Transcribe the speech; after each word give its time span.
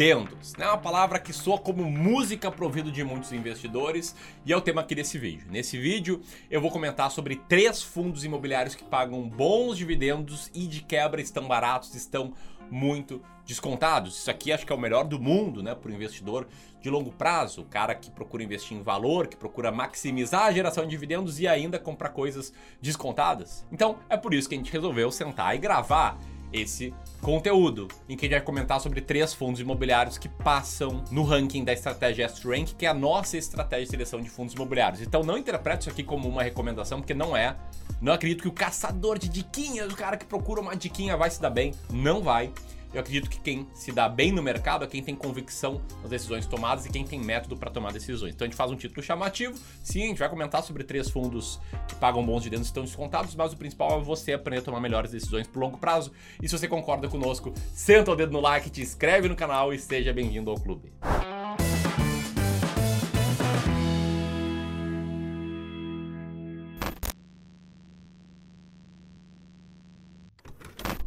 dividendos, 0.00 0.54
né? 0.56 0.66
Uma 0.66 0.78
palavra 0.78 1.18
que 1.18 1.30
soa 1.30 1.58
como 1.58 1.84
música 1.84 2.50
pro 2.50 2.64
ouvido 2.64 2.90
de 2.90 3.04
muitos 3.04 3.32
investidores 3.32 4.16
e 4.46 4.52
é 4.52 4.56
o 4.56 4.60
tema 4.62 4.80
aqui 4.80 4.94
desse 4.94 5.18
vídeo. 5.18 5.46
Nesse 5.50 5.76
vídeo 5.78 6.22
eu 6.50 6.58
vou 6.58 6.70
comentar 6.70 7.10
sobre 7.10 7.36
três 7.36 7.82
fundos 7.82 8.24
imobiliários 8.24 8.74
que 8.74 8.82
pagam 8.82 9.28
bons 9.28 9.76
dividendos 9.76 10.50
e 10.54 10.66
de 10.66 10.80
quebra 10.80 11.20
estão 11.20 11.46
baratos, 11.46 11.94
estão 11.94 12.32
muito 12.70 13.20
descontados. 13.44 14.16
Isso 14.16 14.30
aqui 14.30 14.50
acho 14.50 14.64
que 14.64 14.72
é 14.72 14.74
o 14.74 14.80
melhor 14.80 15.04
do 15.04 15.20
mundo, 15.20 15.62
né, 15.62 15.74
para 15.74 15.90
o 15.90 15.94
investidor 15.94 16.48
de 16.80 16.88
longo 16.88 17.12
prazo, 17.12 17.60
o 17.60 17.66
cara 17.66 17.94
que 17.94 18.10
procura 18.10 18.42
investir 18.42 18.78
em 18.78 18.82
valor, 18.82 19.26
que 19.26 19.36
procura 19.36 19.70
maximizar 19.70 20.44
a 20.44 20.52
geração 20.52 20.84
de 20.84 20.90
dividendos 20.90 21.38
e 21.40 21.46
ainda 21.46 21.78
comprar 21.78 22.08
coisas 22.08 22.54
descontadas. 22.80 23.66
Então, 23.70 23.98
é 24.08 24.16
por 24.16 24.32
isso 24.32 24.48
que 24.48 24.54
a 24.54 24.58
gente 24.58 24.72
resolveu 24.72 25.10
sentar 25.12 25.54
e 25.54 25.58
gravar 25.58 26.18
esse 26.52 26.94
conteúdo, 27.20 27.88
em 28.08 28.16
que 28.16 28.26
gente 28.26 28.32
vai 28.32 28.40
comentar 28.40 28.80
sobre 28.80 29.00
três 29.00 29.34
fundos 29.34 29.60
imobiliários 29.60 30.18
que 30.18 30.28
passam 30.28 31.04
no 31.10 31.22
ranking 31.22 31.64
da 31.64 31.72
estratégia 31.72 32.24
S-Rank, 32.24 32.74
que 32.76 32.86
é 32.86 32.88
a 32.88 32.94
nossa 32.94 33.36
estratégia 33.36 33.84
de 33.84 33.90
seleção 33.90 34.20
de 34.20 34.30
fundos 34.30 34.54
imobiliários. 34.54 35.00
Então 35.00 35.22
não 35.22 35.36
interprete 35.36 35.82
isso 35.82 35.90
aqui 35.90 36.02
como 36.02 36.28
uma 36.28 36.42
recomendação, 36.42 37.00
porque 37.00 37.14
não 37.14 37.36
é. 37.36 37.56
Não 38.00 38.12
acredito 38.12 38.42
que 38.42 38.48
o 38.48 38.52
caçador 38.52 39.18
de 39.18 39.28
diquinhas, 39.28 39.92
o 39.92 39.96
cara 39.96 40.16
que 40.16 40.24
procura 40.24 40.60
uma 40.60 40.74
diquinha 40.74 41.16
vai 41.16 41.30
se 41.30 41.40
dar 41.40 41.50
bem. 41.50 41.74
Não 41.92 42.22
vai. 42.22 42.52
Eu 42.92 43.00
acredito 43.00 43.30
que 43.30 43.38
quem 43.38 43.66
se 43.72 43.92
dá 43.92 44.08
bem 44.08 44.32
no 44.32 44.42
mercado 44.42 44.84
é 44.84 44.88
quem 44.88 45.02
tem 45.02 45.14
convicção 45.14 45.80
nas 46.02 46.10
decisões 46.10 46.44
tomadas 46.46 46.86
e 46.86 46.90
quem 46.90 47.04
tem 47.04 47.20
método 47.20 47.56
para 47.56 47.70
tomar 47.70 47.92
decisões. 47.92 48.34
Então 48.34 48.44
a 48.44 48.48
gente 48.48 48.56
faz 48.56 48.70
um 48.70 48.76
título 48.76 49.02
chamativo. 49.02 49.56
Sim, 49.82 50.04
a 50.04 50.06
gente 50.06 50.18
vai 50.18 50.28
comentar 50.28 50.62
sobre 50.62 50.82
três 50.82 51.08
fundos 51.08 51.60
que 51.86 51.94
pagam 51.94 52.24
bons 52.24 52.42
dividendos 52.42 52.66
e 52.66 52.70
estão 52.70 52.84
descontados, 52.84 53.34
mas 53.34 53.52
o 53.52 53.56
principal 53.56 54.00
é 54.00 54.02
você 54.02 54.32
aprender 54.32 54.60
a 54.60 54.62
tomar 54.62 54.80
melhores 54.80 55.12
decisões 55.12 55.46
por 55.46 55.60
longo 55.60 55.78
prazo. 55.78 56.12
E 56.42 56.48
se 56.48 56.58
você 56.58 56.66
concorda 56.66 57.08
conosco, 57.08 57.54
senta 57.72 58.10
o 58.10 58.16
dedo 58.16 58.32
no 58.32 58.40
like, 58.40 58.68
te 58.70 58.82
inscreve 58.82 59.28
no 59.28 59.36
canal 59.36 59.72
e 59.72 59.78
seja 59.78 60.12
bem-vindo 60.12 60.50
ao 60.50 60.58
clube. 60.58 60.92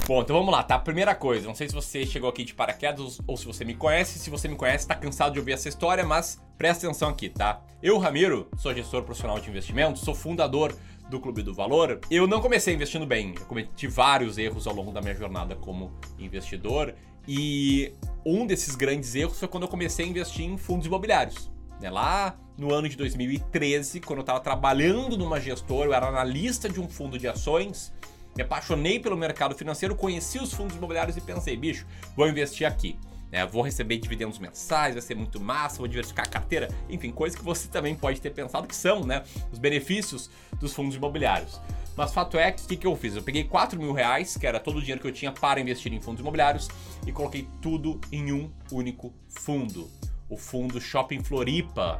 Bom, 0.06 0.22
então 0.22 0.36
vamos 0.36 0.52
lá, 0.52 0.62
tá? 0.62 0.78
Primeira 0.78 1.16
coisa, 1.16 1.48
não 1.48 1.56
sei 1.56 1.70
se 1.70 1.74
você 1.74 2.06
chegou 2.06 2.30
aqui 2.30 2.44
de 2.44 2.54
paraquedas 2.54 3.22
ou 3.26 3.38
se 3.38 3.46
você 3.46 3.64
me 3.64 3.74
conhece. 3.74 4.20
Se 4.20 4.30
você 4.30 4.50
me 4.50 4.56
conhece, 4.58 4.86
tá 4.86 4.96
cansado 4.96 5.32
de 5.32 5.40
ouvir 5.40 5.54
essa 5.54 5.70
história, 5.70 6.06
mas 6.06 6.42
presta 6.58 6.86
atenção 6.86 7.08
aqui, 7.08 7.30
tá? 7.30 7.62
Eu, 7.82 7.98
Ramiro, 7.98 8.50
sou 8.58 8.74
gestor 8.74 9.04
profissional 9.04 9.40
de 9.40 9.50
investimentos, 9.50 10.02
sou 10.02 10.14
fundador 10.14 10.76
do 11.10 11.22
Clube 11.22 11.42
do 11.42 11.54
Valor. 11.54 12.02
Eu 12.12 12.28
não 12.28 12.42
comecei 12.42 12.74
investindo 12.74 13.06
bem, 13.06 13.34
eu 13.40 13.46
cometi 13.46 13.88
vários 13.88 14.38
erros 14.38 14.68
ao 14.68 14.76
longo 14.76 14.92
da 14.92 15.02
minha 15.02 15.16
jornada 15.16 15.56
como 15.56 15.94
investidor 16.20 16.94
e 17.26 17.94
um 18.26 18.46
desses 18.46 18.76
grandes 18.76 19.16
erros 19.16 19.40
foi 19.40 19.48
quando 19.48 19.64
eu 19.64 19.70
comecei 19.70 20.06
a 20.06 20.10
investir 20.10 20.46
em 20.46 20.58
fundos 20.58 20.86
imobiliários. 20.86 21.50
Né? 21.80 21.90
Lá 21.90 22.38
no 22.58 22.74
ano 22.74 22.90
de 22.90 22.98
2013, 22.98 24.02
quando 24.02 24.20
eu 24.20 24.24
estava 24.24 24.42
trabalhando 24.42 25.18
numa 25.18 25.40
gestora, 25.40 25.88
eu 25.88 25.94
era 25.94 26.08
analista 26.08 26.68
de 26.68 26.82
um 26.82 26.90
fundo 26.90 27.18
de 27.18 27.26
ações 27.26 27.94
me 28.36 28.44
apaixonei 28.44 29.00
pelo 29.00 29.16
mercado 29.18 29.56
financeiro, 29.56 29.96
conheci 29.96 30.40
os 30.40 30.54
fundos 30.54 30.76
imobiliários 30.76 31.16
e 31.18 31.22
pensei, 31.22 31.56
bicho, 31.56 31.86
vou 32.16 32.28
investir 32.28 32.68
aqui. 32.68 32.98
Né? 33.32 33.46
Vou 33.46 33.64
receber 33.64 33.98
dividendos 33.98 34.38
mensais, 34.38 34.94
vai 34.94 35.02
ser 35.02 35.16
muito 35.16 35.40
massa, 35.40 35.80
vou 35.80 35.88
diversificar 35.88 36.26
a 36.26 36.30
carteira, 36.30 36.70
enfim, 36.88 37.12
coisas 37.12 37.38
que 37.38 37.44
você 37.44 37.68
também 37.68 37.96
pode 37.96 38.22
ter 38.22 38.30
pensado 38.30 38.68
que 38.68 38.76
são, 38.76 39.04
né? 39.04 39.24
Os 39.52 39.58
benefícios 39.58 40.30
dos 40.60 40.74
fundos 40.74 40.96
imobiliários. 40.96 41.60
Mas 41.96 42.14
fato 42.14 42.38
é 42.38 42.52
que 42.52 42.64
o 42.64 42.68
que, 42.68 42.78
que 42.78 42.88
eu 42.88 42.96
fiz? 42.96 43.16
Eu 43.16 43.24
peguei 43.24 43.44
4 43.44 43.80
mil 43.80 43.92
reais, 43.92 44.38
que 44.38 44.48
era 44.48 44.60
todo 44.60 44.78
o 44.78 44.80
dinheiro 44.80 45.02
que 45.02 45.08
eu 45.08 45.12
tinha 45.12 45.32
para 45.32 45.60
investir 45.60 45.92
em 45.94 46.02
fundos 46.02 46.22
imobiliários, 46.22 46.70
e 47.06 47.12
coloquei 47.12 47.48
tudo 47.62 48.00
em 48.12 48.32
um 48.32 48.52
único 48.72 49.14
fundo. 49.30 49.90
O 50.30 50.38
fundo 50.38 50.82
Shopping 50.82 51.24
Floripa, 51.24 52.00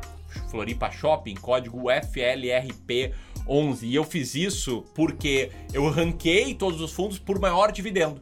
Floripa 0.50 0.92
Shopping, 0.92 1.36
código 1.36 1.86
FLRP 1.90 3.14
11. 3.48 3.86
E 3.86 3.96
eu 3.96 4.04
fiz 4.04 4.36
isso 4.36 4.84
porque 4.94 5.52
eu 5.74 5.90
ranquei 5.90 6.54
todos 6.54 6.82
os 6.82 6.92
fundos 6.92 7.20
por 7.20 7.40
maior 7.40 7.72
dividendo. 7.72 8.22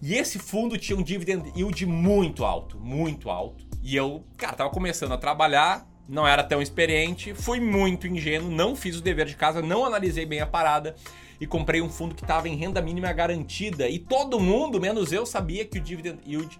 E 0.00 0.14
esse 0.14 0.38
fundo 0.38 0.76
tinha 0.76 0.96
um 0.96 1.02
dividend 1.02 1.52
yield 1.56 1.86
muito 1.86 2.44
alto, 2.44 2.78
muito 2.78 3.30
alto. 3.30 3.66
E 3.82 3.96
eu, 3.96 4.24
cara, 4.36 4.54
tava 4.54 4.70
começando 4.70 5.12
a 5.12 5.18
trabalhar, 5.18 5.88
não 6.08 6.26
era 6.26 6.44
tão 6.44 6.60
experiente, 6.60 7.34
fui 7.34 7.60
muito 7.60 8.06
ingênuo, 8.06 8.50
não 8.50 8.76
fiz 8.76 8.96
o 8.96 9.02
dever 9.02 9.26
de 9.26 9.36
casa, 9.36 9.62
não 9.62 9.84
analisei 9.84 10.26
bem 10.26 10.40
a 10.40 10.46
parada 10.46 10.94
e 11.40 11.46
comprei 11.46 11.80
um 11.80 11.88
fundo 11.88 12.14
que 12.14 12.22
estava 12.22 12.48
em 12.48 12.56
renda 12.56 12.80
mínima 12.80 13.12
garantida. 13.12 13.88
E 13.88 13.98
todo 13.98 14.38
mundo, 14.40 14.80
menos 14.80 15.12
eu, 15.12 15.24
sabia 15.24 15.64
que 15.64 15.78
o 15.78 15.80
dividend 15.80 16.18
yield 16.26 16.58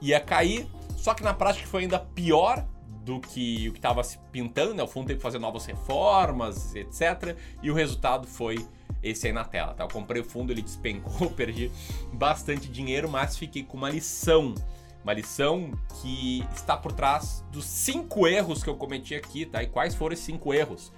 ia 0.00 0.20
cair. 0.20 0.66
Só 0.96 1.14
que 1.14 1.22
na 1.22 1.32
prática 1.32 1.66
foi 1.66 1.82
ainda 1.82 1.98
pior 1.98 2.66
do 3.10 3.18
que 3.18 3.68
o 3.68 3.72
que 3.72 3.78
estava 3.78 4.04
se 4.04 4.18
pintando, 4.30 4.72
né? 4.72 4.82
O 4.84 4.86
fundo 4.86 5.08
teve 5.08 5.18
que 5.18 5.22
fazer 5.22 5.40
novas 5.40 5.66
reformas, 5.66 6.76
etc. 6.76 7.36
E 7.60 7.68
o 7.68 7.74
resultado 7.74 8.28
foi 8.28 8.64
esse 9.02 9.26
aí 9.26 9.32
na 9.32 9.44
tela, 9.44 9.74
tá? 9.74 9.82
Eu 9.82 9.88
comprei 9.88 10.22
o 10.22 10.24
fundo, 10.24 10.52
ele 10.52 10.62
despencou, 10.62 11.28
perdi 11.34 11.72
bastante 12.12 12.68
dinheiro, 12.68 13.10
mas 13.10 13.36
fiquei 13.36 13.64
com 13.64 13.76
uma 13.76 13.90
lição. 13.90 14.54
Uma 15.02 15.14
lição 15.14 15.72
que 16.00 16.44
está 16.54 16.76
por 16.76 16.92
trás 16.92 17.42
dos 17.50 17.64
cinco 17.64 18.28
erros 18.28 18.62
que 18.62 18.68
eu 18.68 18.76
cometi 18.76 19.14
aqui, 19.14 19.44
tá? 19.44 19.62
E 19.62 19.66
quais 19.66 19.94
foram 19.94 20.12
esses 20.12 20.24
cinco 20.24 20.54
erros? 20.54 20.92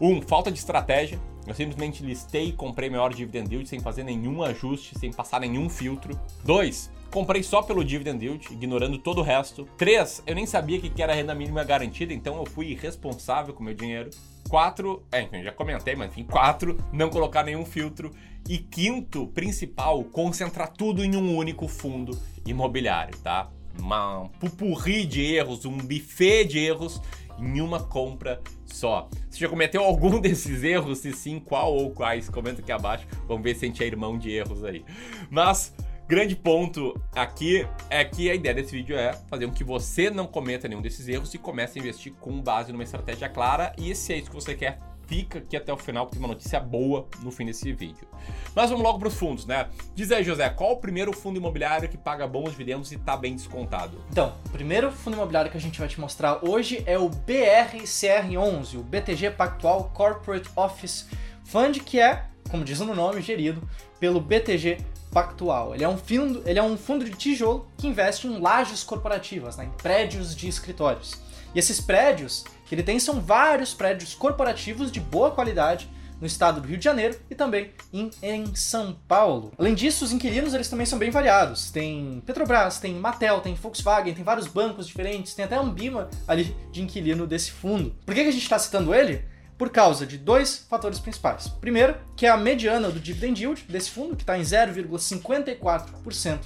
Um, 0.00 0.20
falta 0.22 0.52
de 0.52 0.58
estratégia. 0.58 1.18
Eu 1.46 1.54
simplesmente 1.54 2.04
listei 2.04 2.48
e 2.48 2.52
comprei 2.52 2.90
maior 2.90 3.12
dividend 3.14 3.50
yield 3.50 3.68
sem 3.68 3.80
fazer 3.80 4.04
nenhum 4.04 4.42
ajuste, 4.42 4.98
sem 4.98 5.10
passar 5.10 5.40
nenhum 5.40 5.70
filtro. 5.70 6.18
Dois, 6.44 6.90
comprei 7.10 7.42
só 7.42 7.62
pelo 7.62 7.84
dividend 7.84 8.24
yield, 8.24 8.52
ignorando 8.52 8.98
todo 8.98 9.18
o 9.18 9.22
resto. 9.22 9.68
Três, 9.76 10.22
eu 10.26 10.34
nem 10.34 10.46
sabia 10.46 10.80
que 10.80 11.02
era 11.02 11.14
renda 11.14 11.34
mínima 11.34 11.64
garantida, 11.64 12.12
então 12.12 12.36
eu 12.36 12.46
fui 12.46 12.68
irresponsável 12.68 13.54
com 13.54 13.64
meu 13.64 13.74
dinheiro. 13.74 14.10
Quatro, 14.48 15.02
é, 15.10 15.22
enfim, 15.22 15.42
já 15.42 15.52
comentei, 15.52 15.96
mas 15.96 16.10
enfim, 16.10 16.24
quatro, 16.24 16.76
não 16.92 17.10
colocar 17.10 17.42
nenhum 17.42 17.64
filtro. 17.64 18.10
E 18.48 18.58
quinto, 18.58 19.26
principal, 19.28 20.04
concentrar 20.04 20.72
tudo 20.72 21.04
em 21.04 21.16
um 21.16 21.36
único 21.36 21.66
fundo 21.66 22.16
imobiliário, 22.46 23.18
tá? 23.18 23.50
Uma, 23.78 24.20
um 24.20 24.28
pupurri 24.28 25.04
de 25.04 25.20
erros, 25.20 25.64
um 25.64 25.76
buffet 25.76 26.44
de 26.44 26.58
erros 26.60 27.00
em 27.38 27.60
uma 27.60 27.82
compra 27.82 28.40
só. 28.64 29.08
Você 29.28 29.40
já 29.40 29.48
cometeu 29.48 29.82
algum 29.82 30.18
desses 30.22 30.62
erros? 30.62 30.98
Se 30.98 31.12
sim, 31.12 31.38
qual 31.38 31.74
ou 31.74 31.90
quais? 31.90 32.28
Comenta 32.28 32.60
aqui 32.60 32.72
abaixo. 32.72 33.06
Vamos 33.26 33.42
ver 33.42 33.54
se 33.54 33.64
a 33.64 33.68
gente 33.68 33.82
é 33.82 33.86
irmão 33.86 34.16
de 34.18 34.30
erros 34.30 34.64
aí. 34.64 34.84
Mas 35.30 35.74
grande 36.08 36.36
ponto 36.36 37.00
aqui 37.14 37.66
é 37.90 38.04
que 38.04 38.30
a 38.30 38.34
ideia 38.34 38.54
desse 38.54 38.70
vídeo 38.70 38.96
é 38.96 39.12
fazer 39.28 39.46
com 39.46 39.52
que 39.52 39.64
você 39.64 40.08
não 40.08 40.26
cometa 40.26 40.68
nenhum 40.68 40.80
desses 40.80 41.08
erros 41.08 41.34
e 41.34 41.38
comece 41.38 41.78
a 41.78 41.82
investir 41.82 42.12
com 42.20 42.40
base 42.40 42.72
numa 42.72 42.84
estratégia 42.84 43.28
clara. 43.28 43.72
E 43.76 43.94
se 43.94 44.12
é 44.12 44.18
isso 44.18 44.30
que 44.30 44.34
você 44.34 44.54
quer, 44.54 44.78
fica 45.06 45.38
aqui 45.38 45.56
até 45.56 45.72
o 45.72 45.76
final, 45.76 46.04
porque 46.04 46.18
tem 46.18 46.24
uma 46.24 46.32
notícia 46.32 46.60
boa 46.60 47.08
no 47.22 47.30
fim 47.32 47.46
desse 47.46 47.72
vídeo. 47.72 48.06
Mas 48.54 48.70
vamos 48.70 48.84
logo 48.84 48.98
para 49.00 49.08
os 49.08 49.14
fundos, 49.14 49.46
né? 49.46 49.68
Diz 49.94 50.12
aí, 50.12 50.22
José, 50.22 50.48
qual 50.50 50.72
o 50.72 50.76
primeiro 50.76 51.12
fundo 51.12 51.38
imobiliário 51.38 51.88
que 51.88 51.98
paga 51.98 52.26
bons 52.26 52.50
dividendos 52.50 52.92
e 52.92 52.94
está 52.94 53.16
bem 53.16 53.34
descontado? 53.34 54.00
Então, 54.10 54.34
o 54.46 54.50
primeiro 54.50 54.92
fundo 54.92 55.14
imobiliário 55.14 55.50
que 55.50 55.56
a 55.56 55.60
gente 55.60 55.78
vai 55.78 55.88
te 55.88 56.00
mostrar 56.00 56.44
hoje 56.44 56.84
é 56.86 56.98
o 56.98 57.10
BRCR11, 57.10 58.78
o 58.78 58.82
BTG 58.82 59.30
Pactual 59.30 59.90
Corporate 59.92 60.48
Office 60.54 61.08
Fund, 61.44 61.78
que 61.80 62.00
é, 62.00 62.24
como 62.48 62.64
diz 62.64 62.78
no 62.80 62.94
nome, 62.94 63.20
gerido 63.22 63.68
pelo 63.98 64.20
BTG 64.20 64.78
Pactual. 65.12 65.74
Ele 65.74 65.84
é 65.84 65.88
um 65.88 65.96
fundo, 65.96 66.42
ele 66.44 66.58
é 66.58 66.62
um 66.62 66.76
fundo 66.76 67.04
de 67.04 67.12
tijolo 67.12 67.68
que 67.76 67.86
investe 67.86 68.26
em 68.26 68.38
lajes 68.38 68.82
corporativas, 68.82 69.56
né, 69.56 69.64
em 69.64 69.82
prédios 69.82 70.34
de 70.34 70.48
escritórios. 70.48 71.14
E 71.54 71.58
esses 71.58 71.80
prédios 71.80 72.44
que 72.66 72.74
ele 72.74 72.82
tem 72.82 72.98
são 72.98 73.20
vários 73.20 73.72
prédios 73.72 74.14
corporativos 74.14 74.90
de 74.90 75.00
boa 75.00 75.30
qualidade 75.30 75.88
no 76.20 76.26
estado 76.26 76.60
do 76.60 76.68
Rio 76.68 76.78
de 76.78 76.84
Janeiro 76.84 77.18
e 77.30 77.34
também 77.34 77.70
em, 77.92 78.10
em, 78.22 78.54
São 78.54 78.96
Paulo. 79.06 79.52
Além 79.58 79.74
disso, 79.74 80.04
os 80.04 80.12
inquilinos 80.12 80.54
eles 80.54 80.68
também 80.68 80.86
são 80.86 80.98
bem 80.98 81.10
variados. 81.10 81.70
Tem 81.70 82.22
Petrobras, 82.24 82.78
tem 82.78 82.94
Mattel, 82.94 83.40
tem 83.40 83.54
Volkswagen, 83.54 84.14
tem 84.14 84.24
vários 84.24 84.46
bancos 84.46 84.86
diferentes, 84.86 85.34
tem 85.34 85.44
até 85.44 85.56
a 85.56 85.60
Ambima 85.60 86.08
ali 86.26 86.56
de 86.72 86.82
inquilino 86.82 87.26
desse 87.26 87.50
fundo. 87.50 87.94
Por 88.04 88.14
que, 88.14 88.22
que 88.22 88.28
a 88.28 88.32
gente 88.32 88.42
está 88.42 88.58
citando 88.58 88.94
ele? 88.94 89.24
Por 89.56 89.70
causa 89.70 90.06
de 90.06 90.18
dois 90.18 90.66
fatores 90.68 90.98
principais. 90.98 91.48
Primeiro, 91.48 91.96
que 92.14 92.26
é 92.26 92.28
a 92.28 92.36
mediana 92.36 92.90
do 92.90 93.00
dividend 93.00 93.42
yield 93.42 93.64
desse 93.68 93.90
fundo, 93.90 94.14
que 94.14 94.22
está 94.22 94.38
em 94.38 94.42
0,54% 94.42 96.40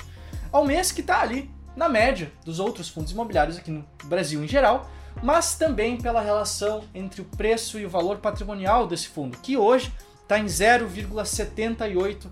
ao 0.53 0.65
mês, 0.65 0.93
que 0.93 1.01
está 1.01 1.21
ali 1.21 1.51
na 1.75 1.89
média 1.89 2.33
dos 2.45 2.61
outros 2.61 2.89
fundos 2.89 3.13
imobiliários 3.13 3.57
aqui 3.57 3.71
no 3.71 3.85
Brasil 4.05 4.43
em 4.43 4.49
geral, 4.49 4.91
mas 5.23 5.55
também 5.55 5.97
pela 5.97 6.21
relação 6.21 6.85
entre 6.95 7.21
o 7.21 7.25
preço 7.25 7.79
e 7.79 7.87
o 7.87 7.91
valor 7.91 8.19
patrimonial 8.19 8.87
desse 8.87 9.09
fundo, 9.09 9.39
que 9.39 9.57
hoje 9.57 9.93
está 10.23 10.39
em 10.39 10.47
0,78 10.47 12.27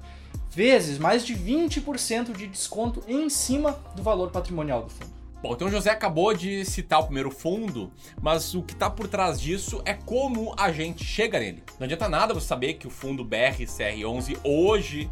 vezes, 0.51 0.99
mais 0.99 1.25
de 1.25 1.35
20% 1.35 2.33
de 2.33 2.47
desconto 2.47 3.03
em 3.07 3.29
cima 3.29 3.73
do 3.95 4.03
valor 4.03 4.31
patrimonial 4.31 4.83
do 4.83 4.91
fundo. 4.91 5.18
Bom, 5.41 5.53
então 5.53 5.69
o 5.69 5.71
José 5.71 5.91
acabou 5.91 6.35
de 6.35 6.65
citar 6.65 6.99
o 6.99 7.05
primeiro 7.05 7.31
fundo, 7.31 7.93
mas 8.21 8.55
o 8.55 8.63
que 8.63 8.73
está 8.73 8.91
por 8.91 9.07
trás 9.07 9.41
disso 9.41 9.81
é 9.85 9.95
como 9.95 10.53
a 10.59 10.73
gente 10.73 11.05
chega 11.05 11.39
nele. 11.39 11.63
Não 11.79 11.85
adianta 11.85 12.09
nada 12.09 12.35
você 12.35 12.47
saber 12.47 12.75
que 12.75 12.89
o 12.89 12.91
fundo 12.91 13.25
BRCR11 13.25 14.37
hoje 14.43 15.09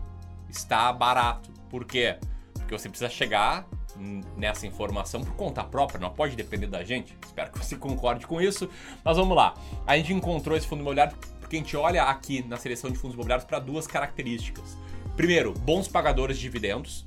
está 0.49 0.93
barato. 0.93 1.53
Por 1.71 1.85
quê? 1.85 2.19
Porque 2.55 2.77
você 2.77 2.89
precisa 2.89 3.09
chegar 3.09 3.69
nessa 4.37 4.67
informação 4.67 5.23
por 5.23 5.35
conta 5.37 5.63
própria, 5.63 6.01
não 6.01 6.11
pode 6.11 6.35
depender 6.35 6.67
da 6.67 6.83
gente. 6.83 7.17
Espero 7.25 7.53
que 7.53 7.59
você 7.59 7.77
concorde 7.77 8.27
com 8.27 8.41
isso. 8.41 8.69
Mas 9.05 9.17
vamos 9.17 9.37
lá. 9.37 9.55
A 9.87 9.97
gente 9.97 10.13
encontrou 10.13 10.57
esse 10.57 10.67
fundo 10.67 10.81
imobiliário 10.81 11.17
porque 11.39 11.55
a 11.55 11.59
gente 11.61 11.77
olha 11.77 12.03
aqui 12.03 12.45
na 12.49 12.57
seleção 12.57 12.91
de 12.91 12.99
fundos 12.99 13.15
imobiliários 13.15 13.47
para 13.47 13.61
duas 13.61 13.87
características. 13.87 14.77
Primeiro, 15.17 15.53
bons 15.53 15.87
pagadores 15.87 16.37
de 16.37 16.43
dividendos. 16.43 17.06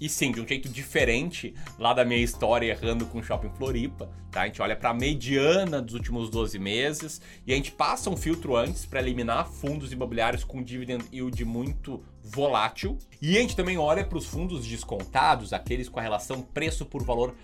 E 0.00 0.08
sim, 0.08 0.32
de 0.32 0.40
um 0.40 0.48
jeito 0.48 0.68
diferente 0.68 1.54
lá 1.78 1.92
da 1.92 2.06
minha 2.06 2.22
história 2.22 2.70
errando 2.70 3.04
com 3.04 3.18
o 3.18 3.22
Shopping 3.22 3.50
Floripa, 3.50 4.10
tá? 4.30 4.42
A 4.42 4.46
gente 4.46 4.62
olha 4.62 4.74
para 4.74 4.90
a 4.90 4.94
mediana 4.94 5.82
dos 5.82 5.94
últimos 5.94 6.30
12 6.30 6.58
meses 6.58 7.20
e 7.46 7.52
a 7.52 7.56
gente 7.56 7.70
passa 7.70 8.08
um 8.08 8.16
filtro 8.16 8.56
antes 8.56 8.86
para 8.86 9.00
eliminar 9.00 9.46
fundos 9.46 9.92
imobiliários 9.92 10.42
com 10.42 10.62
dividend 10.62 11.04
yield 11.12 11.44
muito 11.44 12.02
volátil. 12.24 12.96
E 13.20 13.36
a 13.36 13.40
gente 13.42 13.54
também 13.54 13.76
olha 13.76 14.02
para 14.02 14.16
os 14.16 14.24
fundos 14.24 14.66
descontados, 14.66 15.52
aqueles 15.52 15.88
com 15.88 16.00
a 16.00 16.02
relação 16.02 16.40
preço 16.40 16.86
por 16.86 17.02
valor 17.02 17.34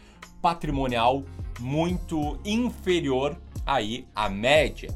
patrimonial 0.41 1.25
muito 1.61 2.39
inferior 2.43 3.37
aí 3.67 4.07
à 4.15 4.31
média, 4.31 4.89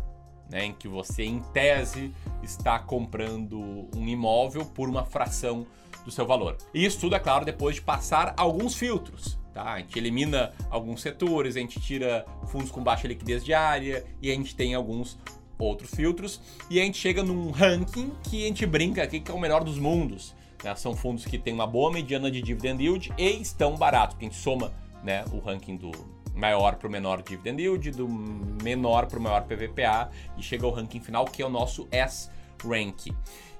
né, 0.49 0.65
em 0.65 0.73
que 0.73 0.89
você 0.89 1.25
em 1.25 1.41
tese 1.53 2.13
está 2.43 2.79
comprando 2.79 3.89
um 3.95 4.07
imóvel 4.07 4.65
por 4.65 4.89
uma 4.89 5.05
fração 5.05 5.67
do 6.05 6.11
seu 6.11 6.27
valor. 6.27 6.57
E 6.73 6.85
isso 6.85 7.01
tudo, 7.01 7.15
é 7.15 7.19
claro, 7.19 7.45
depois 7.45 7.77
de 7.77 7.83
passar 7.83 8.35
alguns 8.37 8.75
filtros. 8.75 9.39
Tá? 9.53 9.75
A 9.75 9.79
gente 9.79 9.99
elimina 9.99 10.53
alguns 10.71 11.03
setores, 11.03 11.57
a 11.57 11.61
gente 11.61 11.81
tira 11.81 12.25
fundos 12.47 12.71
com 12.71 12.83
baixa 12.83 13.09
liquidez 13.09 13.45
diária 13.45 14.05
e 14.23 14.31
a 14.31 14.35
gente 14.35 14.55
tem 14.55 14.75
alguns 14.75 15.19
outros 15.59 15.91
filtros. 15.91 16.41
E 16.69 16.81
a 16.81 16.85
gente 16.85 16.99
chega 16.99 17.23
num 17.23 17.51
ranking 17.51 18.13
que 18.23 18.45
a 18.45 18.47
gente 18.47 18.65
brinca 18.67 19.03
aqui 19.03 19.21
que 19.21 19.31
é 19.31 19.35
o 19.35 19.41
melhor 19.41 19.65
dos 19.65 19.79
mundos. 19.79 20.35
Né? 20.63 20.75
São 20.77 20.95
fundos 20.95 21.25
que 21.25 21.39
têm 21.39 21.53
uma 21.53 21.67
boa 21.67 21.93
mediana 21.93 22.31
de 22.31 22.41
dividend 22.41 22.83
yield 22.83 23.13
e 23.19 23.41
estão 23.41 23.77
baratos. 23.77 24.17
A 24.19 24.23
gente 24.23 24.37
soma 24.37 24.73
né, 25.03 25.25
o 25.33 25.39
ranking 25.39 25.77
do 25.77 25.91
maior 26.35 26.77
para 26.77 26.89
o 26.89 26.91
menor 26.91 27.23
dividend 27.23 27.61
yield, 27.61 27.91
do 27.91 28.09
menor 28.09 29.07
para 29.07 29.19
o 29.19 29.23
maior 29.23 29.43
PVPA 29.43 30.11
e 30.39 30.43
chega 30.43 30.65
ao 30.65 30.73
ranking 30.73 31.01
final 31.01 31.25
que 31.25 31.43
é 31.43 31.47
o 31.47 31.51
nosso 31.51 31.89
S 31.91 32.31
Rank. 32.65 33.13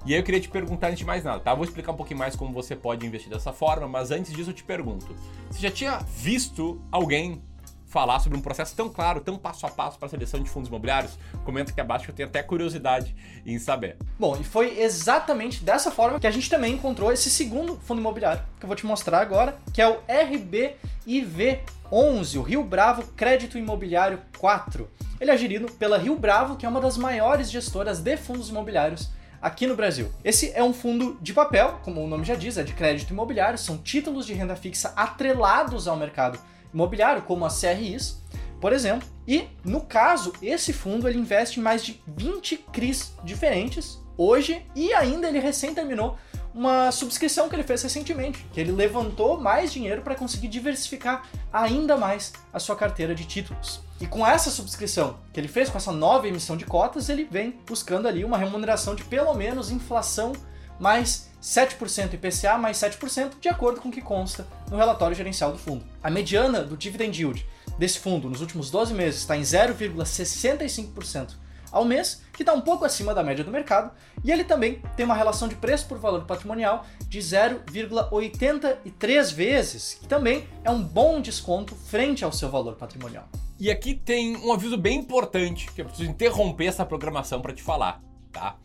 E 0.05 0.13
aí 0.13 0.19
eu 0.19 0.23
queria 0.23 0.39
te 0.39 0.49
perguntar 0.49 0.87
antes 0.87 0.99
de 0.99 1.05
mais 1.05 1.23
nada, 1.23 1.39
tá? 1.39 1.53
vou 1.53 1.63
explicar 1.63 1.91
um 1.91 1.95
pouquinho 1.95 2.17
mais 2.17 2.35
como 2.35 2.51
você 2.51 2.75
pode 2.75 3.05
investir 3.05 3.29
dessa 3.29 3.53
forma, 3.53 3.87
mas 3.87 4.09
antes 4.09 4.33
disso 4.33 4.49
eu 4.49 4.53
te 4.53 4.63
pergunto: 4.63 5.15
você 5.49 5.59
já 5.59 5.69
tinha 5.69 5.99
visto 5.99 6.81
alguém 6.91 7.39
falar 7.85 8.19
sobre 8.19 8.35
um 8.37 8.41
processo 8.41 8.75
tão 8.75 8.89
claro, 8.89 9.21
tão 9.21 9.37
passo 9.37 9.67
a 9.67 9.69
passo 9.69 9.99
para 9.99 10.07
a 10.07 10.09
seleção 10.09 10.41
de 10.41 10.49
fundos 10.49 10.69
imobiliários? 10.69 11.19
Comenta 11.43 11.71
aqui 11.71 11.81
abaixo 11.81 12.05
que 12.05 12.11
eu 12.11 12.15
tenho 12.15 12.29
até 12.29 12.41
curiosidade 12.41 13.15
em 13.45 13.59
saber. 13.59 13.97
Bom, 14.17 14.35
e 14.39 14.43
foi 14.43 14.79
exatamente 14.79 15.63
dessa 15.63 15.91
forma 15.91 16.19
que 16.19 16.25
a 16.25 16.31
gente 16.31 16.49
também 16.49 16.73
encontrou 16.73 17.11
esse 17.11 17.29
segundo 17.29 17.75
fundo 17.75 17.99
imobiliário, 17.99 18.41
que 18.59 18.65
eu 18.65 18.67
vou 18.67 18.75
te 18.75 18.87
mostrar 18.87 19.19
agora, 19.19 19.59
que 19.71 19.79
é 19.81 19.87
o 19.87 19.99
RBIV11, 20.07 22.39
o 22.39 22.41
Rio 22.41 22.63
Bravo 22.63 23.03
Crédito 23.11 23.55
Imobiliário 23.57 24.19
4. 24.39 24.89
Ele 25.19 25.29
é 25.29 25.37
gerido 25.37 25.71
pela 25.73 25.99
Rio 25.99 26.15
Bravo, 26.15 26.55
que 26.55 26.65
é 26.65 26.69
uma 26.69 26.81
das 26.81 26.97
maiores 26.97 27.51
gestoras 27.51 27.99
de 27.99 28.17
fundos 28.17 28.49
imobiliários 28.49 29.11
aqui 29.41 29.65
no 29.65 29.75
Brasil. 29.75 30.11
Esse 30.23 30.51
é 30.53 30.63
um 30.63 30.73
fundo 30.73 31.17
de 31.21 31.33
papel, 31.33 31.79
como 31.83 32.03
o 32.03 32.07
nome 32.07 32.23
já 32.23 32.35
diz, 32.35 32.57
é 32.57 32.63
de 32.63 32.73
crédito 32.73 33.11
imobiliário, 33.11 33.57
são 33.57 33.77
títulos 33.77 34.25
de 34.25 34.33
renda 34.33 34.55
fixa 34.55 34.93
atrelados 34.95 35.87
ao 35.87 35.97
mercado 35.97 36.39
imobiliário, 36.73 37.23
como 37.23 37.45
as 37.45 37.59
CRIs, 37.59 38.21
por 38.59 38.71
exemplo. 38.71 39.07
E, 39.27 39.47
no 39.63 39.81
caso, 39.81 40.33
esse 40.41 40.71
fundo 40.71 41.07
ele 41.07 41.17
investe 41.17 41.59
em 41.59 41.63
mais 41.63 41.83
de 41.83 42.01
20 42.07 42.57
CRIs 42.71 43.13
diferentes 43.23 43.99
hoje 44.17 44.63
e 44.75 44.93
ainda 44.93 45.27
ele 45.27 45.39
recém 45.39 45.73
terminou 45.73 46.17
uma 46.53 46.91
subscrição 46.91 47.47
que 47.47 47.55
ele 47.55 47.63
fez 47.63 47.81
recentemente, 47.81 48.45
que 48.51 48.59
ele 48.59 48.71
levantou 48.71 49.39
mais 49.39 49.71
dinheiro 49.71 50.01
para 50.01 50.15
conseguir 50.15 50.49
diversificar 50.49 51.27
ainda 51.51 51.97
mais 51.97 52.33
a 52.51 52.59
sua 52.59 52.75
carteira 52.75 53.15
de 53.15 53.25
títulos. 53.25 53.81
E 54.01 54.07
com 54.07 54.25
essa 54.25 54.49
subscrição 54.49 55.19
que 55.31 55.39
ele 55.39 55.47
fez, 55.47 55.69
com 55.69 55.77
essa 55.77 55.91
nova 55.91 56.27
emissão 56.27 56.57
de 56.57 56.65
cotas, 56.65 57.07
ele 57.07 57.23
vem 57.23 57.59
buscando 57.67 58.07
ali 58.07 58.25
uma 58.25 58.35
remuneração 58.35 58.95
de 58.95 59.03
pelo 59.03 59.31
menos 59.35 59.69
inflação 59.69 60.33
mais 60.79 61.29
7% 61.39 62.15
IPCA 62.15 62.57
mais 62.57 62.77
7%, 62.77 63.33
de 63.39 63.47
acordo 63.47 63.79
com 63.79 63.89
o 63.89 63.91
que 63.91 64.01
consta 64.01 64.47
no 64.71 64.77
relatório 64.77 65.15
gerencial 65.15 65.51
do 65.51 65.59
fundo. 65.59 65.85
A 66.03 66.09
mediana 66.09 66.63
do 66.63 66.75
dividend 66.75 67.15
yield 67.15 67.45
desse 67.77 67.99
fundo 67.99 68.27
nos 68.27 68.41
últimos 68.41 68.71
12 68.71 68.91
meses 68.91 69.19
está 69.19 69.37
em 69.37 69.41
0,65% 69.41 71.33
ao 71.71 71.85
mês, 71.85 72.23
que 72.33 72.41
está 72.41 72.53
um 72.53 72.61
pouco 72.61 72.83
acima 72.83 73.13
da 73.13 73.23
média 73.23 73.45
do 73.45 73.51
mercado, 73.51 73.91
e 74.23 74.31
ele 74.31 74.43
também 74.43 74.81
tem 74.97 75.05
uma 75.05 75.15
relação 75.15 75.47
de 75.47 75.55
preço 75.55 75.85
por 75.85 75.99
valor 75.99 76.25
patrimonial 76.25 76.87
de 77.07 77.19
0,83 77.19 79.33
vezes, 79.33 79.93
que 79.93 80.07
também 80.07 80.47
é 80.63 80.71
um 80.71 80.81
bom 80.81 81.21
desconto 81.21 81.75
frente 81.75 82.25
ao 82.25 82.31
seu 82.31 82.49
valor 82.49 82.75
patrimonial. 82.75 83.29
E 83.61 83.69
aqui 83.69 83.93
tem 83.93 84.35
um 84.37 84.51
aviso 84.51 84.75
bem 84.75 84.97
importante 84.97 85.71
que 85.71 85.81
eu 85.81 85.85
preciso 85.85 86.09
interromper 86.09 86.65
essa 86.65 86.83
programação 86.83 87.39
para 87.41 87.53
te 87.53 87.61
falar, 87.61 88.01
tá? 88.31 88.57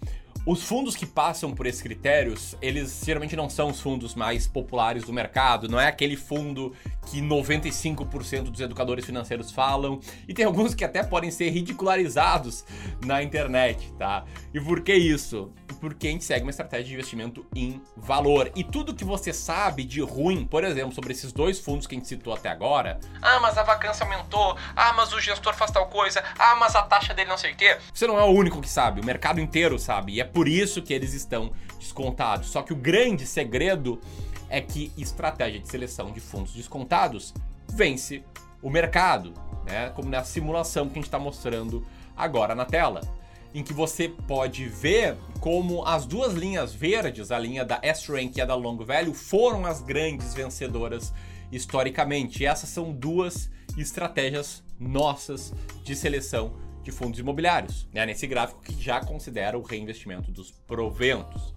Os 0.46 0.62
fundos 0.62 0.94
que 0.94 1.04
passam 1.04 1.52
por 1.52 1.66
esses 1.66 1.82
critérios, 1.82 2.54
eles 2.62 3.02
geralmente 3.04 3.34
não 3.34 3.50
são 3.50 3.68
os 3.68 3.80
fundos 3.80 4.14
mais 4.14 4.46
populares 4.46 5.02
do 5.02 5.12
mercado, 5.12 5.68
não 5.68 5.80
é 5.80 5.88
aquele 5.88 6.16
fundo 6.16 6.72
que 7.10 7.20
95% 7.20 8.44
dos 8.44 8.60
educadores 8.60 9.04
financeiros 9.04 9.50
falam, 9.50 9.98
e 10.28 10.32
tem 10.32 10.44
alguns 10.44 10.72
que 10.72 10.84
até 10.84 11.02
podem 11.02 11.32
ser 11.32 11.50
ridicularizados 11.50 12.64
na 13.04 13.24
internet, 13.24 13.92
tá? 13.98 14.24
E 14.54 14.60
por 14.60 14.82
que 14.82 14.94
isso? 14.94 15.52
Porque 15.80 16.06
a 16.06 16.10
gente 16.12 16.24
segue 16.24 16.44
uma 16.44 16.50
estratégia 16.50 16.86
de 16.86 16.94
investimento 16.94 17.44
em 17.54 17.82
valor. 17.96 18.50
E 18.54 18.62
tudo 18.62 18.94
que 18.94 19.04
você 19.04 19.32
sabe 19.32 19.82
de 19.82 20.00
ruim, 20.00 20.46
por 20.46 20.62
exemplo, 20.62 20.94
sobre 20.94 21.12
esses 21.12 21.32
dois 21.32 21.58
fundos 21.58 21.88
que 21.88 21.96
a 21.96 21.98
gente 21.98 22.06
citou 22.06 22.32
até 22.32 22.48
agora, 22.48 23.00
ah, 23.20 23.40
mas 23.40 23.58
a 23.58 23.64
vacância 23.64 24.04
aumentou, 24.04 24.56
ah, 24.76 24.92
mas 24.92 25.12
o 25.12 25.20
gestor 25.20 25.54
faz 25.54 25.72
tal 25.72 25.88
coisa, 25.88 26.22
ah, 26.38 26.54
mas 26.54 26.76
a 26.76 26.82
taxa 26.82 27.12
dele 27.12 27.28
não 27.28 27.36
sei 27.36 27.52
o 27.52 27.56
quê. 27.56 27.78
Você 27.92 28.06
não 28.06 28.16
é 28.16 28.22
o 28.22 28.30
único 28.30 28.60
que 28.60 28.68
sabe, 28.68 29.00
o 29.00 29.04
mercado 29.04 29.40
inteiro 29.40 29.76
sabe, 29.76 30.12
e 30.12 30.20
é 30.20 30.35
por 30.36 30.48
isso 30.48 30.82
que 30.82 30.92
eles 30.92 31.14
estão 31.14 31.50
descontados. 31.78 32.50
Só 32.50 32.60
que 32.60 32.70
o 32.70 32.76
grande 32.76 33.24
segredo 33.24 33.98
é 34.50 34.60
que 34.60 34.92
estratégia 34.98 35.58
de 35.58 35.66
seleção 35.66 36.12
de 36.12 36.20
fundos 36.20 36.52
descontados 36.52 37.32
vence 37.72 38.22
o 38.60 38.68
mercado, 38.68 39.32
né? 39.64 39.88
Como 39.96 40.10
na 40.10 40.22
simulação 40.22 40.88
que 40.88 40.92
a 40.92 40.94
gente 40.96 41.06
está 41.06 41.18
mostrando 41.18 41.86
agora 42.14 42.54
na 42.54 42.66
tela, 42.66 43.00
em 43.54 43.62
que 43.62 43.72
você 43.72 44.10
pode 44.10 44.68
ver 44.68 45.16
como 45.40 45.82
as 45.86 46.04
duas 46.04 46.34
linhas 46.34 46.74
verdes, 46.74 47.30
a 47.30 47.38
linha 47.38 47.64
da 47.64 47.78
S-Rank 47.80 48.36
e 48.36 48.42
a 48.42 48.44
da 48.44 48.54
Long 48.54 48.76
Value, 48.76 49.14
foram 49.14 49.64
as 49.64 49.80
grandes 49.80 50.34
vencedoras 50.34 51.14
historicamente. 51.50 52.42
E 52.42 52.46
essas 52.46 52.68
são 52.68 52.92
duas 52.92 53.50
estratégias 53.78 54.62
nossas 54.78 55.54
de 55.82 55.96
seleção 55.96 56.65
de 56.86 56.92
fundos 56.92 57.18
imobiliários, 57.18 57.88
né? 57.92 58.06
nesse 58.06 58.28
gráfico 58.28 58.62
que 58.62 58.80
já 58.80 59.00
considera 59.00 59.58
o 59.58 59.62
reinvestimento 59.62 60.30
dos 60.30 60.52
proventos. 60.52 61.52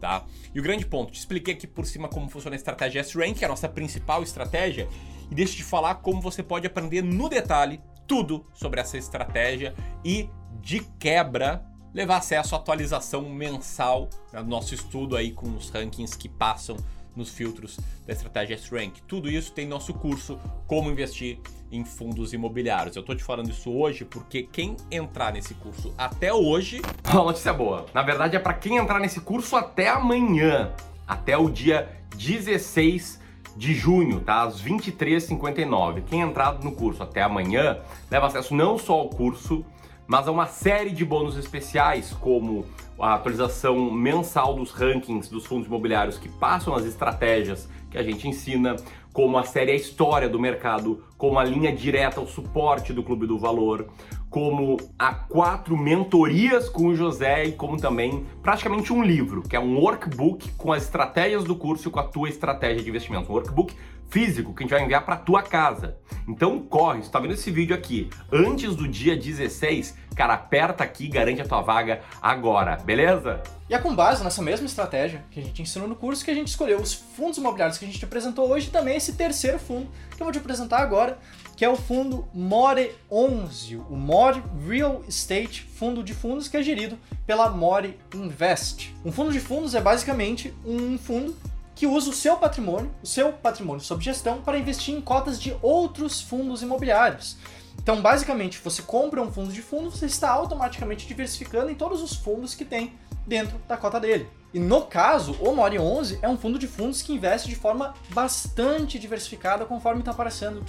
Tá? 0.00 0.24
E 0.54 0.60
o 0.60 0.62
grande 0.62 0.86
ponto, 0.86 1.10
te 1.10 1.18
expliquei 1.18 1.54
aqui 1.54 1.66
por 1.66 1.84
cima 1.84 2.08
como 2.08 2.28
funciona 2.28 2.54
a 2.54 2.56
estratégia 2.56 3.00
S-Rank, 3.00 3.42
é 3.42 3.44
a 3.44 3.48
nossa 3.48 3.68
principal 3.68 4.22
estratégia, 4.22 4.88
e 5.28 5.34
deixa 5.34 5.54
eu 5.54 5.56
te 5.56 5.64
falar 5.64 5.96
como 5.96 6.20
você 6.20 6.44
pode 6.44 6.64
aprender 6.64 7.02
no 7.02 7.28
detalhe 7.28 7.80
tudo 8.06 8.46
sobre 8.54 8.80
essa 8.80 8.96
estratégia 8.96 9.74
e, 10.04 10.28
de 10.60 10.80
quebra, 10.96 11.64
levar 11.92 12.18
acesso 12.18 12.54
à 12.54 12.58
atualização 12.58 13.28
mensal 13.28 14.08
né, 14.32 14.40
do 14.40 14.48
nosso 14.48 14.74
estudo 14.74 15.16
aí 15.16 15.32
com 15.32 15.48
os 15.56 15.70
rankings 15.70 16.16
que 16.16 16.28
passam 16.28 16.76
nos 17.16 17.30
filtros 17.30 17.80
da 18.06 18.12
estratégia 18.12 18.54
S-Rank. 18.54 19.00
Tudo 19.08 19.28
isso 19.28 19.52
tem 19.52 19.66
nosso 19.66 19.92
curso 19.92 20.38
Como 20.68 20.88
Investir 20.88 21.40
em 21.72 21.84
Fundos 21.84 22.32
Imobiliários. 22.32 22.94
Eu 22.94 23.00
estou 23.00 23.16
te 23.16 23.24
falando 23.24 23.50
isso 23.50 23.72
hoje 23.72 24.04
porque 24.04 24.42
quem 24.42 24.76
entrar 24.90 25.32
nesse 25.32 25.54
curso 25.54 25.92
até 25.96 26.32
hoje. 26.32 26.82
Uma 27.10 27.24
notícia 27.24 27.52
boa. 27.52 27.86
Na 27.94 28.02
verdade, 28.02 28.36
é 28.36 28.38
para 28.38 28.54
quem 28.54 28.76
entrar 28.76 29.00
nesse 29.00 29.20
curso 29.20 29.56
até 29.56 29.88
amanhã, 29.88 30.72
até 31.08 31.36
o 31.36 31.48
dia 31.48 31.88
16 32.16 33.20
de 33.56 33.74
junho, 33.74 34.20
tá? 34.20 34.42
Às 34.42 34.62
23h59. 34.62 36.04
Quem 36.04 36.20
entrar 36.20 36.62
no 36.62 36.72
curso 36.72 37.02
até 37.02 37.22
amanhã 37.22 37.78
leva 38.10 38.26
acesso 38.26 38.54
não 38.54 38.78
só 38.78 38.92
ao 38.92 39.08
curso 39.08 39.64
mas 40.06 40.28
há 40.28 40.30
uma 40.30 40.46
série 40.46 40.90
de 40.90 41.04
bônus 41.06 41.36
especiais, 41.36 42.12
como 42.20 42.66
a 43.02 43.14
atualização 43.14 43.90
mensal 43.90 44.54
dos 44.54 44.70
rankings 44.70 45.28
dos 45.28 45.44
fundos 45.44 45.66
imobiliários 45.66 46.18
que 46.18 46.28
passam 46.28 46.72
as 46.72 46.84
estratégias 46.84 47.68
que 47.90 47.98
a 47.98 48.02
gente 48.02 48.28
ensina, 48.28 48.76
como 49.12 49.36
a 49.36 49.42
série 49.42 49.72
A 49.72 49.74
História 49.74 50.28
do 50.28 50.38
Mercado, 50.38 51.04
como 51.18 51.36
a 51.36 51.44
linha 51.44 51.74
direta 51.74 52.20
ao 52.20 52.28
suporte 52.28 52.92
do 52.92 53.02
Clube 53.02 53.26
do 53.26 53.38
Valor, 53.38 53.88
como 54.30 54.78
a 54.96 55.12
quatro 55.12 55.76
mentorias 55.76 56.68
com 56.68 56.86
o 56.86 56.94
José 56.94 57.44
e 57.44 57.52
como 57.52 57.76
também 57.76 58.24
praticamente 58.40 58.92
um 58.92 59.02
livro, 59.02 59.42
que 59.42 59.56
é 59.56 59.60
um 59.60 59.78
workbook 59.78 60.52
com 60.52 60.72
as 60.72 60.84
estratégias 60.84 61.42
do 61.42 61.56
curso 61.56 61.88
e 61.88 61.90
com 61.90 61.98
a 61.98 62.04
tua 62.04 62.28
estratégia 62.28 62.82
de 62.82 62.88
investimento. 62.88 63.30
Um 63.30 63.34
workbook 63.34 63.74
físico 64.12 64.52
que 64.52 64.62
a 64.62 64.64
gente 64.64 64.74
vai 64.74 64.84
enviar 64.84 65.06
para 65.06 65.16
tua 65.16 65.42
casa. 65.42 65.96
Então 66.28 66.60
corre, 66.60 67.02
você 67.02 67.10
tá 67.10 67.18
vendo 67.18 67.32
esse 67.32 67.50
vídeo 67.50 67.74
aqui 67.74 68.10
antes 68.30 68.76
do 68.76 68.86
dia 68.86 69.16
16, 69.16 69.96
cara, 70.14 70.34
aperta 70.34 70.84
aqui 70.84 71.06
e 71.06 71.08
garante 71.08 71.40
a 71.40 71.46
tua 71.46 71.62
vaga 71.62 72.02
agora, 72.20 72.76
beleza? 72.76 73.42
E 73.70 73.74
é 73.74 73.78
com 73.78 73.96
base 73.96 74.22
nessa 74.22 74.42
mesma 74.42 74.66
estratégia 74.66 75.24
que 75.30 75.40
a 75.40 75.42
gente 75.42 75.62
ensinou 75.62 75.88
no 75.88 75.96
curso 75.96 76.22
que 76.22 76.30
a 76.30 76.34
gente 76.34 76.48
escolheu 76.48 76.78
os 76.78 76.92
fundos 76.92 77.38
imobiliários 77.38 77.78
que 77.78 77.86
a 77.86 77.88
gente 77.88 77.98
te 77.98 78.04
apresentou 78.04 78.50
hoje 78.50 78.68
e 78.68 78.70
também 78.70 78.96
esse 78.96 79.14
terceiro 79.14 79.58
fundo 79.58 79.88
que 80.14 80.22
eu 80.22 80.26
vou 80.26 80.32
te 80.32 80.38
apresentar 80.38 80.82
agora, 80.82 81.18
que 81.56 81.64
é 81.64 81.68
o 81.68 81.76
fundo 81.76 82.28
More 82.34 82.94
11, 83.10 83.76
o 83.88 83.96
More 83.96 84.42
Real 84.68 85.02
Estate 85.08 85.62
Fundo 85.62 86.02
de 86.02 86.12
Fundos 86.12 86.48
que 86.48 86.56
é 86.58 86.62
gerido 86.62 86.98
pela 87.26 87.48
More 87.48 87.98
Invest. 88.14 88.94
Um 89.02 89.10
fundo 89.10 89.32
de 89.32 89.40
fundos 89.40 89.74
é 89.74 89.80
basicamente 89.80 90.52
um 90.66 90.98
fundo 90.98 91.34
que 91.74 91.86
usa 91.86 92.10
o 92.10 92.12
seu 92.12 92.36
patrimônio, 92.36 92.94
o 93.02 93.06
seu 93.06 93.32
patrimônio 93.32 93.82
sob 93.82 94.02
gestão, 94.02 94.42
para 94.42 94.58
investir 94.58 94.94
em 94.94 95.00
cotas 95.00 95.40
de 95.40 95.56
outros 95.62 96.20
fundos 96.20 96.62
imobiliários. 96.62 97.36
Então, 97.78 98.00
basicamente, 98.00 98.58
você 98.58 98.82
compra 98.82 99.22
um 99.22 99.32
fundo 99.32 99.52
de 99.52 99.62
fundo, 99.62 99.90
você 99.90 100.06
está 100.06 100.30
automaticamente 100.30 101.06
diversificando 101.06 101.70
em 101.70 101.74
todos 101.74 102.02
os 102.02 102.14
fundos 102.14 102.54
que 102.54 102.64
tem 102.64 102.92
dentro 103.26 103.58
da 103.66 103.76
cota 103.76 103.98
dele. 103.98 104.28
E 104.52 104.60
no 104.60 104.82
caso, 104.82 105.32
o 105.40 105.54
Mori 105.54 105.78
11 105.78 106.18
é 106.20 106.28
um 106.28 106.36
fundo 106.36 106.58
de 106.58 106.66
fundos 106.66 107.00
que 107.00 107.12
investe 107.12 107.48
de 107.48 107.56
forma 107.56 107.94
bastante 108.10 108.98
diversificada, 108.98 109.64
conforme 109.64 110.00
está 110.00 110.10
aparecendo 110.10 110.62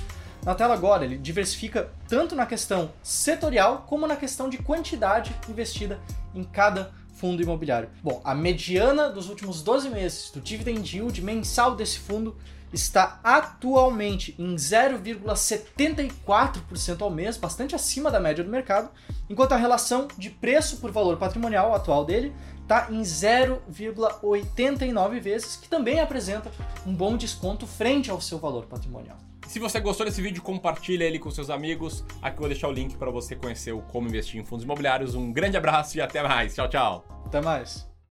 na 0.46 0.56
tela 0.56 0.74
agora. 0.74 1.04
Ele 1.04 1.18
diversifica 1.18 1.92
tanto 2.08 2.36
na 2.36 2.46
questão 2.46 2.92
setorial 3.02 3.86
como 3.88 4.08
na 4.08 4.16
questão 4.16 4.50
de 4.50 4.58
quantidade 4.58 5.36
investida 5.50 6.00
em 6.34 6.44
cada 6.44 6.94
fundo 7.24 7.42
imobiliário. 7.42 7.90
Bom, 8.04 8.20
a 8.26 8.36
mediana 8.36 9.10
dos 9.10 9.30
últimos 9.30 9.64
12 9.64 9.90
meses 9.90 10.30
do 10.30 10.42
dividend 10.42 10.94
yield 10.94 11.22
mensal 11.22 11.74
desse 11.74 12.00
fundo 12.00 12.36
está 12.74 13.22
atualmente 13.24 14.36
em 14.38 14.56
0,74% 14.56 17.02
ao 17.02 17.10
mês, 17.10 17.38
bastante 17.38 17.76
acima 17.76 18.12
da 18.12 18.20
média 18.20 18.44
do 18.44 18.50
mercado, 18.50 18.90
enquanto 19.30 19.54
a 19.54 19.58
relação 19.58 20.10
de 20.18 20.30
preço 20.30 20.82
por 20.82 20.92
valor 20.92 21.16
patrimonial 21.16 21.74
atual 21.74 22.04
dele 22.04 22.36
está 22.62 22.90
em 22.92 23.02
0,89 23.02 25.22
vezes, 25.22 25.56
que 25.56 25.70
também 25.70 26.02
apresenta 26.02 26.52
um 26.86 26.94
bom 26.94 27.16
desconto 27.16 27.66
frente 27.66 28.12
ao 28.12 28.20
seu 28.20 28.38
valor 28.38 28.66
patrimonial. 28.66 29.16
Se 29.54 29.60
você 29.60 29.80
gostou 29.80 30.04
desse 30.04 30.20
vídeo, 30.20 30.42
compartilha 30.42 31.04
ele 31.04 31.20
com 31.20 31.30
seus 31.30 31.52
amigos. 31.52 32.04
Aqui 32.24 32.38
eu 32.38 32.40
vou 32.40 32.48
deixar 32.48 32.70
o 32.70 32.72
link 32.72 32.98
para 32.98 33.12
você 33.12 33.36
conhecer 33.36 33.72
o 33.72 33.84
como 33.84 34.08
investir 34.08 34.42
em 34.42 34.44
fundos 34.44 34.64
imobiliários. 34.64 35.14
Um 35.14 35.32
grande 35.32 35.56
abraço 35.56 35.96
e 35.96 36.02
até 36.02 36.24
mais. 36.24 36.56
Tchau, 36.56 36.68
tchau. 36.68 37.06
Até 37.24 37.40
mais. 37.40 37.88